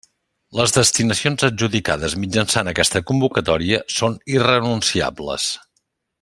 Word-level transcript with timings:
Les 0.59 0.71
destinacions 0.77 1.45
adjudicades 1.47 2.15
mitjançant 2.23 2.71
aquesta 2.73 3.03
convocatòria 3.11 3.83
són 3.99 4.17
irrenunciables. 4.39 5.49